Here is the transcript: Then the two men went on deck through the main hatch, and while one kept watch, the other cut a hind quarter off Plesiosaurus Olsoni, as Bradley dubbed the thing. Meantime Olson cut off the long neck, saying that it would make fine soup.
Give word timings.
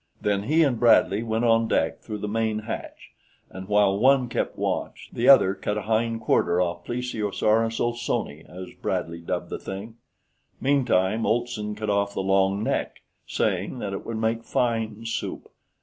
Then 0.19 0.41
the 0.41 0.47
two 0.47 0.71
men 0.71 1.27
went 1.27 1.45
on 1.45 1.67
deck 1.67 1.99
through 1.99 2.17
the 2.17 2.27
main 2.27 2.61
hatch, 2.61 3.11
and 3.51 3.67
while 3.67 3.99
one 3.99 4.29
kept 4.29 4.57
watch, 4.57 5.09
the 5.13 5.29
other 5.29 5.53
cut 5.53 5.77
a 5.77 5.83
hind 5.83 6.21
quarter 6.21 6.59
off 6.59 6.83
Plesiosaurus 6.85 7.79
Olsoni, 7.79 8.43
as 8.49 8.73
Bradley 8.81 9.21
dubbed 9.21 9.51
the 9.51 9.59
thing. 9.59 9.97
Meantime 10.59 11.27
Olson 11.27 11.75
cut 11.75 11.91
off 11.91 12.15
the 12.15 12.23
long 12.23 12.63
neck, 12.63 13.03
saying 13.27 13.77
that 13.77 13.93
it 13.93 14.03
would 14.03 14.17
make 14.17 14.43
fine 14.43 15.05
soup. 15.05 15.47